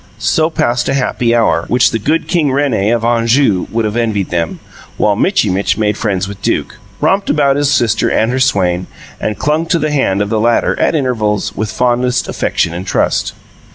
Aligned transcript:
So 0.17 0.49
passed 0.49 0.89
a 0.89 0.95
happy 0.95 1.35
hour, 1.35 1.65
which 1.67 1.91
the 1.91 1.99
Good 1.99 2.27
King 2.27 2.51
Rene 2.51 2.89
of 2.89 3.05
Anjou 3.05 3.67
would 3.69 3.85
have 3.85 3.95
envied 3.95 4.31
them, 4.31 4.59
while 4.97 5.15
Mitchy 5.15 5.47
Mitch 5.51 5.77
made 5.77 5.95
friends 5.95 6.27
with 6.27 6.41
Duke, 6.41 6.77
romped 6.99 7.29
about 7.29 7.55
his 7.55 7.69
sister 7.69 8.09
and 8.09 8.31
her 8.31 8.39
swain, 8.39 8.87
and 9.19 9.37
clung 9.37 9.67
to 9.67 9.77
the 9.77 9.91
hand 9.91 10.23
of 10.23 10.29
the 10.31 10.39
latter, 10.39 10.75
at 10.79 10.95
intervals, 10.95 11.55
with 11.55 11.69
fondest 11.71 12.27
affection 12.27 12.73
and 12.73 12.87
trust. 12.87 13.33